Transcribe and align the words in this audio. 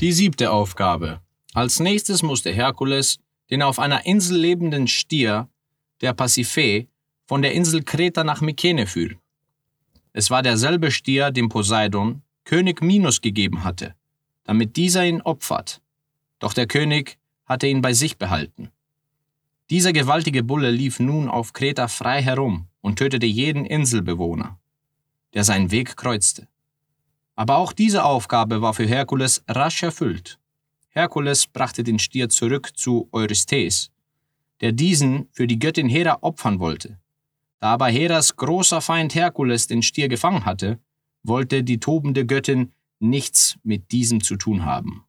Die 0.00 0.12
siebte 0.12 0.50
Aufgabe. 0.50 1.20
Als 1.52 1.78
nächstes 1.78 2.22
musste 2.22 2.50
Herkules 2.50 3.18
den 3.50 3.60
auf 3.60 3.78
einer 3.78 4.06
Insel 4.06 4.38
lebenden 4.38 4.88
Stier, 4.88 5.50
der 6.00 6.14
Pasiphae, 6.14 6.88
von 7.26 7.42
der 7.42 7.52
Insel 7.52 7.82
Kreta 7.82 8.24
nach 8.24 8.40
Mykene 8.40 8.86
führen. 8.86 9.18
Es 10.14 10.30
war 10.30 10.42
derselbe 10.42 10.90
Stier, 10.90 11.30
dem 11.30 11.50
Poseidon 11.50 12.22
König 12.44 12.80
Minos 12.80 13.20
gegeben 13.20 13.62
hatte, 13.62 13.94
damit 14.44 14.76
dieser 14.76 15.04
ihn 15.04 15.20
opfert. 15.20 15.82
Doch 16.38 16.54
der 16.54 16.66
König 16.66 17.18
hatte 17.44 17.66
ihn 17.66 17.82
bei 17.82 17.92
sich 17.92 18.16
behalten. 18.16 18.70
Dieser 19.68 19.92
gewaltige 19.92 20.42
Bulle 20.42 20.70
lief 20.70 20.98
nun 20.98 21.28
auf 21.28 21.52
Kreta 21.52 21.88
frei 21.88 22.22
herum 22.22 22.68
und 22.80 22.98
tötete 22.98 23.26
jeden 23.26 23.66
Inselbewohner, 23.66 24.58
der 25.34 25.44
seinen 25.44 25.70
Weg 25.70 25.98
kreuzte. 25.98 26.48
Aber 27.40 27.56
auch 27.56 27.72
diese 27.72 28.04
Aufgabe 28.04 28.60
war 28.60 28.74
für 28.74 28.84
Herkules 28.84 29.42
rasch 29.48 29.82
erfüllt. 29.82 30.38
Herkules 30.90 31.46
brachte 31.46 31.82
den 31.82 31.98
Stier 31.98 32.28
zurück 32.28 32.72
zu 32.76 33.08
Eurystheus, 33.12 33.90
der 34.60 34.72
diesen 34.72 35.26
für 35.32 35.46
die 35.46 35.58
Göttin 35.58 35.88
Hera 35.88 36.18
opfern 36.20 36.60
wollte. 36.60 36.98
Da 37.58 37.68
aber 37.72 37.88
Heras 37.88 38.36
großer 38.36 38.82
Feind 38.82 39.14
Herkules 39.14 39.66
den 39.66 39.82
Stier 39.82 40.08
gefangen 40.08 40.44
hatte, 40.44 40.80
wollte 41.22 41.64
die 41.64 41.80
tobende 41.80 42.26
Göttin 42.26 42.72
nichts 42.98 43.56
mit 43.62 43.90
diesem 43.90 44.22
zu 44.22 44.36
tun 44.36 44.66
haben. 44.66 45.06